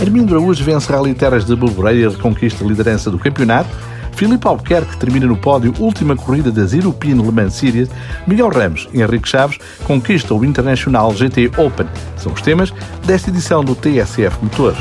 Armindo 0.00 0.34
Araújo 0.34 0.62
vence 0.62 0.90
Rally 0.92 1.12
Terras 1.12 1.44
de 1.44 1.56
Borboreia 1.56 2.04
e 2.04 2.08
reconquista 2.08 2.64
a 2.64 2.68
liderança 2.68 3.10
do 3.10 3.18
campeonato. 3.18 3.68
Filipe 4.12 4.46
Albuquerque 4.46 4.96
termina 4.96 5.26
no 5.26 5.36
pódio 5.36 5.74
última 5.78 6.16
corrida 6.16 6.52
das 6.52 6.72
European 6.72 7.16
Le 7.16 7.32
Mans 7.32 7.54
Series. 7.54 7.88
Miguel 8.26 8.48
Ramos 8.48 8.88
e 8.92 9.00
Henrique 9.00 9.28
Chaves 9.28 9.58
conquistam 9.84 10.38
o 10.38 10.44
International 10.44 11.12
GT 11.12 11.50
Open. 11.56 11.86
São 12.16 12.32
os 12.32 12.40
temas 12.40 12.72
desta 13.04 13.30
edição 13.30 13.64
do 13.64 13.74
TSF 13.74 14.38
Motores. 14.40 14.78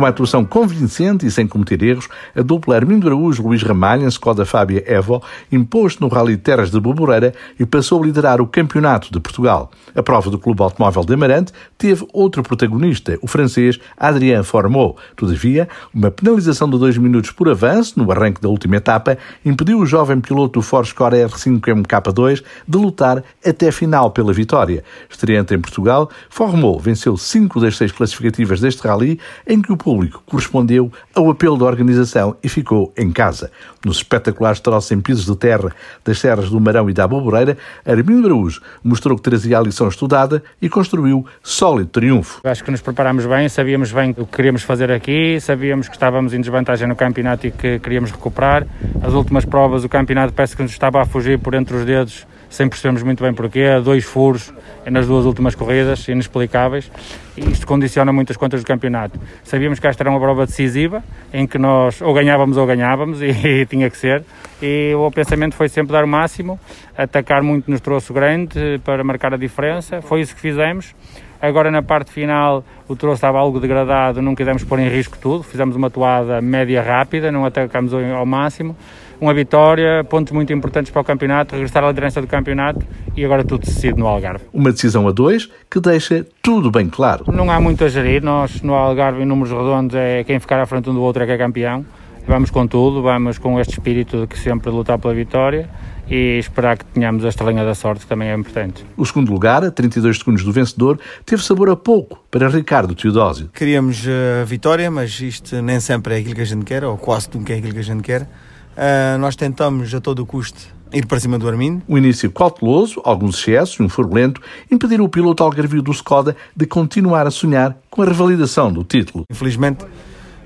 Com 0.00 0.04
uma 0.04 0.08
atuação 0.08 0.46
convincente 0.46 1.26
e 1.26 1.30
sem 1.30 1.46
cometer 1.46 1.82
erros, 1.82 2.08
a 2.34 2.40
dupla 2.40 2.74
Armindo 2.74 3.06
Araújo 3.06 3.42
Luís 3.42 3.62
Ramalho 3.62 4.04
em 4.04 4.08
Skoda 4.08 4.46
Fábia 4.46 4.82
Evo 4.86 5.22
impôs 5.52 5.98
no 5.98 6.08
Rally 6.08 6.38
Terras 6.38 6.70
de 6.70 6.80
Boboreira 6.80 7.34
e 7.58 7.66
passou 7.66 8.02
a 8.02 8.06
liderar 8.06 8.40
o 8.40 8.46
Campeonato 8.46 9.12
de 9.12 9.20
Portugal. 9.20 9.70
A 9.94 10.02
prova 10.02 10.30
do 10.30 10.38
Clube 10.38 10.62
Automóvel 10.62 11.04
de 11.04 11.12
Amarante 11.12 11.52
teve 11.76 12.06
outro 12.14 12.42
protagonista, 12.42 13.18
o 13.20 13.26
francês 13.26 13.78
Adrien 13.94 14.42
Formou. 14.42 14.96
Todavia, 15.14 15.68
uma 15.92 16.10
penalização 16.10 16.70
de 16.70 16.78
dois 16.78 16.96
minutos 16.96 17.30
por 17.30 17.50
avanço 17.50 18.02
no 18.02 18.10
arranque 18.10 18.40
da 18.40 18.48
última 18.48 18.76
etapa 18.76 19.18
impediu 19.44 19.80
o 19.80 19.84
jovem 19.84 20.18
piloto 20.18 20.60
do 20.60 20.62
Ford 20.62 20.90
Core 20.94 21.16
R5 21.26 21.60
MK2 21.60 22.42
de 22.66 22.78
lutar 22.78 23.22
até 23.44 23.68
a 23.68 23.72
final 23.72 24.10
pela 24.12 24.32
vitória. 24.32 24.82
Estreante 25.10 25.52
em 25.52 25.60
Portugal, 25.60 26.08
Formou 26.30 26.80
venceu 26.80 27.18
cinco 27.18 27.60
das 27.60 27.76
seis 27.76 27.92
classificativas 27.92 28.62
deste 28.62 28.80
rally, 28.80 29.20
em 29.46 29.60
que 29.60 29.70
o 29.70 29.76
público 29.90 30.22
correspondeu 30.24 30.92
ao 31.12 31.28
apelo 31.28 31.58
da 31.58 31.64
organização 31.64 32.36
e 32.44 32.48
ficou 32.48 32.92
em 32.96 33.10
casa. 33.10 33.50
Nos 33.84 33.96
espetaculares 33.96 34.60
troços 34.60 34.92
em 34.92 35.00
pisos 35.00 35.26
de 35.26 35.34
terra 35.34 35.72
das 36.04 36.20
serras 36.20 36.48
do 36.48 36.60
Marão 36.60 36.88
e 36.88 36.92
da 36.92 37.02
Aboboreira, 37.02 37.58
Armindo 37.84 38.28
Araújo 38.28 38.62
mostrou 38.84 39.16
que 39.16 39.22
trazia 39.22 39.58
a 39.58 39.60
lição 39.60 39.88
estudada 39.88 40.44
e 40.62 40.68
construiu 40.68 41.26
sólido 41.42 41.88
triunfo. 41.88 42.40
Acho 42.44 42.62
que 42.62 42.70
nos 42.70 42.80
preparámos 42.80 43.26
bem, 43.26 43.48
sabíamos 43.48 43.90
bem 43.90 44.10
o 44.10 44.24
que 44.24 44.36
queríamos 44.36 44.62
fazer 44.62 44.92
aqui, 44.92 45.40
sabíamos 45.40 45.88
que 45.88 45.96
estávamos 45.96 46.32
em 46.32 46.40
desvantagem 46.40 46.86
no 46.86 46.94
campeonato 46.94 47.48
e 47.48 47.50
que 47.50 47.80
queríamos 47.80 48.12
recuperar. 48.12 48.64
As 49.02 49.12
últimas 49.12 49.44
provas, 49.44 49.82
o 49.82 49.88
campeonato 49.88 50.32
parece 50.32 50.54
que 50.54 50.62
nos 50.62 50.70
estava 50.70 51.02
a 51.02 51.04
fugir 51.04 51.36
por 51.40 51.54
entre 51.54 51.76
os 51.76 51.84
dedos 51.84 52.29
sem 52.50 52.68
percebermos 52.68 53.02
muito 53.02 53.22
bem 53.22 53.32
porquê, 53.32 53.80
dois 53.82 54.04
furos 54.04 54.52
nas 54.84 55.06
duas 55.06 55.24
últimas 55.24 55.54
corridas, 55.54 56.06
inexplicáveis, 56.08 56.90
e 57.36 57.48
isto 57.48 57.66
condiciona 57.66 58.12
muitas 58.12 58.36
contas 58.36 58.62
do 58.62 58.66
campeonato. 58.66 59.18
Sabíamos 59.44 59.78
que 59.78 59.86
esta 59.86 60.02
era 60.02 60.10
uma 60.10 60.18
prova 60.18 60.44
decisiva, 60.46 61.02
em 61.32 61.46
que 61.46 61.58
nós 61.58 62.02
ou 62.02 62.12
ganhávamos 62.12 62.56
ou 62.56 62.66
ganhávamos, 62.66 63.22
e, 63.22 63.30
e 63.62 63.66
tinha 63.66 63.88
que 63.88 63.96
ser, 63.96 64.24
e 64.60 64.92
o 64.94 65.10
pensamento 65.10 65.54
foi 65.54 65.68
sempre 65.68 65.92
dar 65.92 66.04
o 66.04 66.08
máximo, 66.08 66.58
atacar 66.98 67.42
muito 67.42 67.70
nos 67.70 67.80
troço 67.80 68.12
grande 68.12 68.80
para 68.84 69.04
marcar 69.04 69.32
a 69.32 69.36
diferença, 69.36 70.02
foi 70.02 70.20
isso 70.20 70.34
que 70.34 70.40
fizemos. 70.40 70.94
Agora 71.42 71.70
na 71.70 71.82
parte 71.82 72.12
final 72.12 72.62
o 72.86 72.94
troço 72.94 73.14
estava 73.14 73.38
algo 73.38 73.58
degradado, 73.58 74.20
não 74.20 74.34
quisemos 74.34 74.62
pôr 74.62 74.78
em 74.78 74.88
risco 74.88 75.16
tudo, 75.18 75.42
fizemos 75.42 75.74
uma 75.74 75.88
toada 75.88 76.38
média 76.42 76.82
rápida, 76.82 77.32
não 77.32 77.46
atacamos 77.46 77.94
ao 77.94 78.26
máximo 78.26 78.76
uma 79.20 79.34
vitória, 79.34 80.02
pontos 80.04 80.32
muito 80.32 80.52
importantes 80.52 80.90
para 80.90 81.02
o 81.02 81.04
campeonato, 81.04 81.54
regressar 81.54 81.84
à 81.84 81.88
liderança 81.88 82.20
do 82.20 82.26
campeonato 82.26 82.84
e 83.16 83.24
agora 83.24 83.44
tudo 83.44 83.66
decidido 83.66 83.98
no 83.98 84.06
Algarve. 84.06 84.44
Uma 84.52 84.72
decisão 84.72 85.06
a 85.06 85.12
dois 85.12 85.48
que 85.70 85.78
deixa 85.78 86.26
tudo 86.42 86.70
bem 86.70 86.88
claro. 86.88 87.24
Não 87.32 87.50
há 87.50 87.60
muito 87.60 87.84
a 87.84 87.88
gerir, 87.88 88.22
nós 88.22 88.62
no 88.62 88.74
Algarve 88.74 89.22
em 89.22 89.26
números 89.26 89.52
redondos 89.52 89.94
é 89.94 90.24
quem 90.24 90.40
ficar 90.40 90.60
à 90.60 90.66
frente 90.66 90.88
um 90.88 90.94
do 90.94 91.02
outro 91.02 91.22
é 91.22 91.26
que 91.26 91.32
é 91.32 91.38
campeão. 91.38 91.84
Vamos 92.26 92.50
com 92.50 92.66
tudo, 92.66 93.02
vamos 93.02 93.38
com 93.38 93.58
este 93.58 93.72
espírito 93.72 94.20
de 94.20 94.26
que 94.26 94.38
sempre 94.38 94.70
lutar 94.70 94.98
pela 94.98 95.12
vitória 95.12 95.68
e 96.08 96.38
esperar 96.38 96.76
que 96.76 96.84
tenhamos 96.84 97.24
a 97.24 97.28
estrelinha 97.28 97.64
da 97.64 97.74
sorte, 97.74 98.02
que 98.02 98.06
também 98.08 98.28
é 98.28 98.34
importante. 98.34 98.84
O 98.96 99.06
segundo 99.06 99.32
lugar, 99.32 99.64
a 99.64 99.70
32 99.70 100.18
segundos 100.18 100.44
do 100.44 100.52
vencedor, 100.52 100.98
teve 101.24 101.42
sabor 101.42 101.70
a 101.70 101.76
pouco 101.76 102.22
para 102.30 102.48
Ricardo 102.48 102.94
Teodósio. 102.94 103.48
Queríamos 103.54 104.04
a 104.06 104.44
vitória, 104.44 104.90
mas 104.90 105.20
isto 105.20 105.62
nem 105.62 105.78
sempre 105.78 106.14
é 106.14 106.18
aquilo 106.18 106.34
que 106.34 106.40
a 106.40 106.46
gente 106.46 106.64
quer, 106.64 106.84
ou 106.84 106.96
quase 106.98 107.28
nunca 107.32 107.52
é 107.52 107.58
aquilo 107.58 107.72
que 107.72 107.78
a 107.78 107.84
gente 107.84 108.02
quer. 108.02 108.28
Uh, 108.76 109.18
nós 109.18 109.36
tentamos 109.36 109.94
a 109.94 110.00
todo 110.00 110.20
o 110.20 110.26
custo 110.26 110.80
ir 110.92 111.06
para 111.06 111.20
cima 111.20 111.38
do 111.38 111.48
Armindo. 111.48 111.82
O 111.86 111.96
início 111.96 112.30
cauteloso, 112.30 113.00
alguns 113.04 113.38
excessos 113.38 113.78
e 113.78 113.82
um 113.82 113.88
furo 113.88 114.12
lento 114.12 114.40
impediram 114.70 115.04
o 115.04 115.08
piloto 115.08 115.42
algarvio 115.42 115.82
do 115.82 115.92
Skoda 115.92 116.36
de 116.56 116.66
continuar 116.66 117.26
a 117.26 117.30
sonhar 117.30 117.76
com 117.88 118.02
a 118.02 118.06
revalidação 118.06 118.72
do 118.72 118.82
título. 118.82 119.24
Infelizmente, 119.30 119.84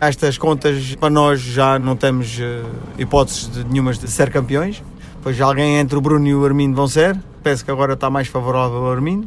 estas 0.00 0.36
contas 0.36 0.94
para 0.96 1.10
nós 1.10 1.40
já 1.40 1.78
não 1.78 1.96
temos 1.96 2.38
uh, 2.38 2.68
hipóteses 2.98 3.50
de 3.50 3.64
nenhumas 3.64 3.98
de 3.98 4.10
ser 4.10 4.30
campeões. 4.30 4.82
Pois 5.22 5.40
alguém 5.40 5.78
entre 5.78 5.96
o 5.96 6.00
Bruno 6.02 6.26
e 6.26 6.34
o 6.34 6.44
Armindo 6.44 6.76
vão 6.76 6.86
ser. 6.86 7.16
Penso 7.42 7.64
que 7.64 7.70
agora 7.70 7.94
está 7.94 8.10
mais 8.10 8.28
favorável 8.28 8.76
ao 8.76 8.92
Armindo. 8.92 9.26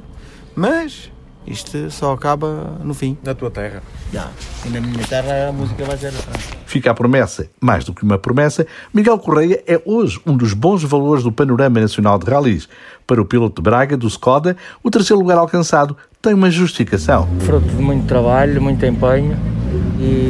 Mas 0.56 1.12
isto 1.48 1.90
só 1.90 2.14
acaba 2.14 2.78
no 2.84 2.94
fim. 2.94 3.18
Na 3.24 3.34
tua 3.34 3.50
terra. 3.50 3.82
Já. 4.12 4.30
E 4.66 4.70
na 4.70 4.82
minha 4.82 5.06
terra 5.06 5.50
a 5.50 5.52
música 5.52 5.86
vai 5.86 5.98
ser 5.98 6.08
atrás. 6.08 6.50
Fica 6.66 6.92
a 6.92 6.94
promessa, 6.94 7.48
mais 7.62 7.84
do 7.84 7.94
que 7.94 8.04
uma 8.04 8.18
promessa, 8.18 8.68
Miguel 8.94 9.18
Correia 9.20 9.64
é 9.66 9.82
hoje 9.86 10.20
um 10.26 10.36
dos 10.36 10.54
bons 10.54 10.84
valores 10.84 11.24
do 11.24 11.32
panorama 11.32 11.80
nacional 11.80 12.20
de 12.20 12.30
ralis. 12.30 12.68
Para 13.06 13.22
o 13.22 13.26
piloto 13.26 13.62
de 13.62 13.64
Braga, 13.64 13.96
do 13.96 14.08
Skoda, 14.08 14.58
o 14.84 14.92
terceiro 14.92 15.22
lugar 15.22 15.38
alcançado 15.38 15.96
tem 16.22 16.34
uma 16.34 16.52
justificação. 16.52 17.28
Fruto 17.40 17.68
de 17.68 17.82
muito 17.82 18.06
trabalho, 18.06 18.62
muito 18.62 18.86
empenho 18.86 19.38
e 20.00 20.27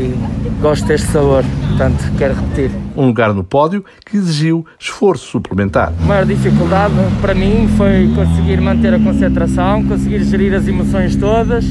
gosto 0.67 0.85
deste 0.85 1.07
sabor, 1.07 1.45
portanto 1.69 2.03
quero 2.17 2.33
repetir. 2.33 2.69
Um 2.93 3.05
lugar 3.05 3.33
no 3.33 3.41
pódio 3.41 3.85
que 4.05 4.17
exigiu 4.17 4.65
esforço 4.77 5.25
suplementar. 5.25 5.93
A 6.03 6.05
maior 6.05 6.25
dificuldade 6.25 6.93
para 7.21 7.33
mim 7.33 7.69
foi 7.77 8.11
conseguir 8.13 8.59
manter 8.59 8.93
a 8.93 8.99
concentração, 8.99 9.87
conseguir 9.87 10.21
gerir 10.25 10.53
as 10.53 10.67
emoções 10.67 11.15
todas, 11.15 11.63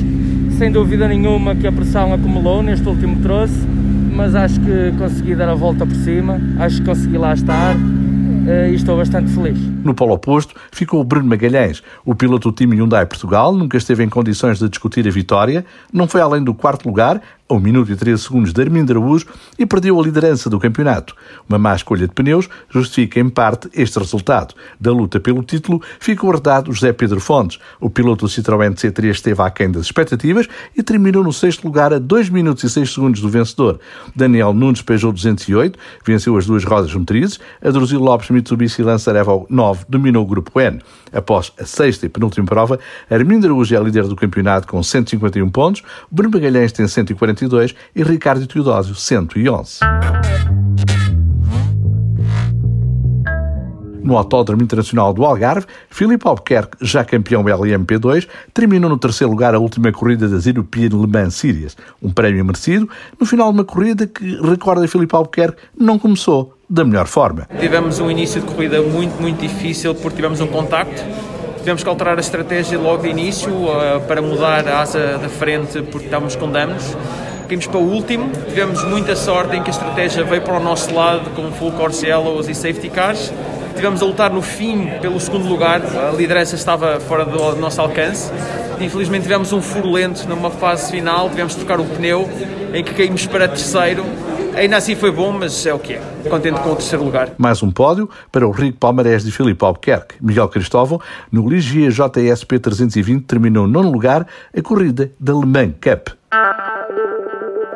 sem 0.56 0.72
dúvida 0.72 1.06
nenhuma 1.08 1.54
que 1.54 1.66
a 1.66 1.72
pressão 1.72 2.14
acumulou 2.14 2.62
neste 2.62 2.88
último 2.88 3.20
troço, 3.20 3.68
mas 4.14 4.34
acho 4.34 4.58
que 4.60 4.94
consegui 4.96 5.34
dar 5.34 5.50
a 5.50 5.54
volta 5.54 5.84
por 5.84 5.96
cima, 5.96 6.40
acho 6.58 6.78
que 6.78 6.86
consegui 6.86 7.18
lá 7.18 7.34
estar 7.34 7.76
eh, 8.46 8.70
e 8.70 8.74
estou 8.76 8.96
bastante 8.96 9.30
feliz. 9.32 9.58
No 9.84 9.92
polo 9.92 10.14
oposto 10.14 10.54
ficou 10.70 11.00
o 11.00 11.04
Bruno 11.04 11.28
Magalhães. 11.28 11.82
O 12.04 12.14
piloto 12.14 12.50
do 12.50 12.54
time 12.54 12.76
Hyundai 12.76 13.04
Portugal 13.04 13.52
nunca 13.52 13.76
esteve 13.76 14.04
em 14.04 14.08
condições 14.08 14.58
de 14.58 14.68
discutir 14.68 15.06
a 15.06 15.10
vitória, 15.10 15.66
não 15.92 16.06
foi 16.06 16.20
além 16.20 16.42
do 16.42 16.54
quarto 16.54 16.86
lugar, 16.86 17.20
a 17.48 17.54
1 17.54 17.60
minuto 17.60 17.92
e 17.92 17.96
13 17.96 18.22
segundos 18.22 18.52
de 18.52 18.60
Armindo 18.60 18.92
Araújo 18.92 19.26
e 19.58 19.64
perdeu 19.64 20.00
a 20.00 20.02
liderança 20.02 20.50
do 20.50 20.58
campeonato. 20.58 21.14
Uma 21.48 21.58
má 21.58 21.74
escolha 21.74 22.06
de 22.06 22.12
pneus 22.12 22.48
justifica 22.68 23.20
em 23.20 23.28
parte 23.28 23.68
este 23.74 23.98
resultado. 23.98 24.54
Da 24.80 24.90
luta 24.90 25.20
pelo 25.20 25.42
título 25.42 25.80
ficou 26.00 26.32
herdado 26.32 26.72
José 26.72 26.92
Pedro 26.92 27.20
Fontes. 27.20 27.58
O 27.80 27.88
piloto 27.88 28.26
do 28.26 28.30
Citroën 28.30 28.74
C3 28.74 29.10
esteve 29.10 29.42
aquém 29.42 29.70
das 29.70 29.86
expectativas 29.86 30.48
e 30.76 30.82
terminou 30.82 31.22
no 31.22 31.32
sexto 31.32 31.64
lugar 31.64 31.92
a 31.92 31.98
2 31.98 32.30
minutos 32.30 32.64
e 32.64 32.70
6 32.70 32.94
segundos 32.94 33.20
do 33.20 33.28
vencedor. 33.28 33.78
Daniel 34.14 34.52
Nunes 34.52 34.82
Peugeot 34.82 35.12
208 35.12 35.78
venceu 36.04 36.36
as 36.36 36.46
duas 36.46 36.64
rodas 36.64 36.92
motrizes. 36.94 37.38
A 37.62 37.70
Druzilo 37.70 38.04
Lopes 38.04 38.30
Mitsubishi 38.30 38.82
Lancer 38.82 39.14
Evo 39.14 39.46
9 39.48 39.84
dominou 39.88 40.24
o 40.24 40.26
grupo 40.26 40.60
N. 40.60 40.80
Após 41.12 41.52
a 41.58 41.64
sexta 41.64 42.06
e 42.06 42.08
penúltima 42.08 42.46
prova, 42.46 42.78
Armindo 43.08 43.46
Araújo 43.46 43.74
é 43.74 43.80
líder 43.80 44.04
do 44.04 44.16
campeonato 44.16 44.66
com 44.66 44.82
151 44.82 45.48
pontos, 45.48 45.82
Bruno 46.10 46.30
Magalhães 46.34 46.72
tem 46.72 46.86
140 46.86 47.35
142 47.36 47.74
e 47.94 48.02
Ricardo 48.02 48.47
Teodósio 48.47 48.94
111. 48.94 49.80
No 54.02 54.16
Autódromo 54.16 54.62
Internacional 54.62 55.12
do 55.12 55.24
Algarve, 55.24 55.66
Filipe 55.91 56.28
Albuquerque, 56.28 56.76
já 56.80 57.04
campeão 57.04 57.42
LMP2, 57.42 58.28
terminou 58.54 58.88
no 58.88 58.97
terceiro 58.97 59.32
lugar 59.32 59.52
a 59.52 59.58
última 59.58 59.91
corrida 59.91 60.28
das 60.28 60.47
European 60.47 60.91
Le 60.91 61.08
Mans 61.08 61.34
Series, 61.34 61.76
um 62.00 62.12
prémio 62.12 62.44
merecido, 62.44 62.88
no 63.19 63.26
final 63.26 63.53
de 63.53 63.58
uma 63.58 63.64
corrida 63.64 64.06
que, 64.06 64.41
recorda 64.41 64.86
Filipe 64.86 65.14
Albuquerque, 65.14 65.60
não 65.77 65.98
começou 65.98 66.56
da 66.71 66.84
melhor 66.84 67.09
forma. 67.09 67.48
Tivemos 67.59 67.98
um 67.98 68.09
início 68.09 68.41
de 68.41 68.47
corrida 68.47 68.80
muito, 68.80 69.21
muito 69.21 69.41
difícil 69.41 69.92
porque 69.97 70.16
tivemos 70.16 70.41
um 70.41 70.47
contacto, 70.47 71.03
tivemos 71.66 71.83
que 71.83 71.89
alterar 71.89 72.16
a 72.16 72.21
estratégia 72.21 72.78
logo 72.78 73.03
de 73.03 73.09
início 73.09 73.51
uh, 73.51 74.01
para 74.07 74.22
mudar 74.22 74.68
a 74.68 74.83
asa 74.83 75.18
da 75.18 75.28
frente 75.28 75.83
porque 75.83 76.04
estávamos 76.04 76.36
com 76.36 76.48
danos 76.48 76.97
caímos 77.48 77.66
para 77.66 77.78
o 77.78 77.92
último, 77.92 78.30
tivemos 78.48 78.84
muita 78.84 79.16
sorte 79.16 79.57
em 79.57 79.63
que 79.65 79.71
a 79.71 79.72
estratégia 79.72 80.22
veio 80.22 80.42
para 80.42 80.59
o 80.59 80.63
nosso 80.63 80.95
lado 80.95 81.28
com 81.30 81.51
full 81.51 81.72
course 81.72 82.07
yellows 82.07 82.48
e 82.48 82.54
safety 82.54 82.89
cars. 82.89 83.33
Tivemos 83.74 84.01
a 84.01 84.04
lutar 84.04 84.33
no 84.33 84.42
fim 84.42 84.92
pelo 85.01 85.18
segundo 85.18 85.48
lugar, 85.48 85.83
a 85.83 86.13
liderança 86.13 86.54
estava 86.54 87.01
fora 87.01 87.24
do 87.24 87.57
nosso 87.57 87.80
alcance. 87.80 88.30
Infelizmente 88.80 89.24
tivemos 89.24 89.53
um 89.53 89.60
furo 89.60 89.91
lento 89.91 90.24
numa 90.28 90.51
fase 90.51 90.92
final, 90.92 91.28
tivemos 91.30 91.54
de 91.54 91.65
trocar 91.65 91.80
o 91.80 91.84
pneu, 91.84 92.30
em 92.72 92.84
que 92.84 92.95
caímos 92.95 93.27
para 93.27 93.48
terceiro. 93.48 94.04
Ainda 94.56 94.78
assim 94.78 94.97
foi 94.97 95.10
bom, 95.10 95.32
mas 95.32 95.66
é 95.66 95.74
o 95.74 95.78
que 95.78 95.92
é. 95.92 96.00
Contente 96.30 96.58
com 96.60 96.70
o 96.70 96.76
terceiro 96.76 97.04
lugar. 97.04 97.28
Mais 97.36 97.62
um 97.62 97.70
pódio 97.70 98.08
para 98.32 98.48
o 98.48 98.50
rico 98.50 98.78
palmarés 98.78 99.22
de 99.22 99.30
Filipe 99.30 99.62
Albuquerque. 99.62 100.14
Miguel 100.18 100.48
Cristóvão, 100.48 100.98
no 101.30 101.47
Ligia 101.47 101.91
JSP 101.91 102.58
320, 102.58 103.24
terminou 103.24 103.66
nono 103.66 103.91
lugar 103.91 104.26
a 104.56 104.62
corrida 104.62 105.12
da 105.20 105.34
Le 105.34 105.44
Mans 105.44 105.74
Cup. 105.78 106.08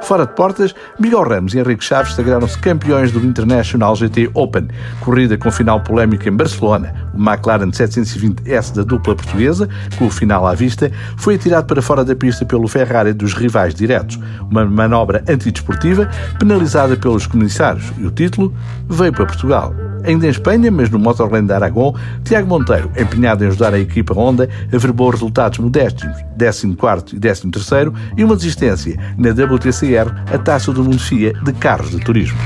Fora 0.02 0.26
de 0.26 0.35
portas, 0.35 0.75
Miguel 0.99 1.23
Ramos 1.23 1.55
e 1.55 1.58
Henrique 1.58 1.85
Chaves 1.85 2.14
sagraram-se 2.14 2.58
campeões 2.58 3.12
do 3.12 3.25
International 3.25 3.94
GT 3.94 4.31
Open, 4.35 4.69
corrida 5.00 5.38
com 5.38 5.50
final 5.50 5.81
polémica 5.81 6.29
em 6.29 6.32
Barcelona. 6.32 6.93
O 7.14 7.19
McLaren 7.19 7.70
720S 7.70 8.75
da 8.75 8.82
dupla 8.82 9.14
portuguesa, 9.14 9.69
com 9.99 10.06
o 10.06 10.11
final 10.11 10.47
à 10.47 10.55
vista, 10.55 10.91
foi 11.17 11.35
atirado 11.37 11.67
para 11.67 11.82
fora 11.82 12.05
da 12.05 12.17
pista 12.17 12.44
pelo 12.44 12.67
Ferrari 12.67 13.12
dos 13.12 13.35
rivais 13.35 13.75
diretos, 13.75 14.19
uma 14.50 14.64
manobra 14.64 15.23
antidesportiva 15.29 16.08
penalizada 16.38 16.97
pelos 16.97 17.26
comissários, 17.26 17.93
e 17.99 18.06
o 18.06 18.11
título 18.11 18.55
veio 18.88 19.12
para 19.12 19.26
Portugal. 19.26 19.90
Ainda 20.05 20.26
em 20.26 20.31
Espanha, 20.31 20.70
mas 20.70 20.91
no 20.91 20.99
Motorland 20.99 21.47
de 21.47 21.52
Aragão, 21.52 21.94
Tiago 22.25 22.49
Monteiro, 22.49 22.91
empenhado 22.97 23.44
em 23.44 23.49
ajudar 23.49 23.75
a 23.75 23.79
equipa 23.79 24.14
Honda, 24.14 24.49
averbou 24.73 25.11
resultados 25.11 25.58
modestos, 25.58 26.08
14 26.38 27.17
e 27.17 27.20
13 27.20 27.93
e 28.17 28.25
uma 28.25 28.37
desistência 28.37 28.99
na 29.17 29.31
WTCR, 29.31 30.11
a 30.32 30.38
taça 30.38 30.73
do 30.73 30.82
mundo 30.82 30.99
FIA 30.99 31.32
de 31.44 31.52
carros 31.52 31.91
de 31.91 32.00
turismo. 32.00 32.38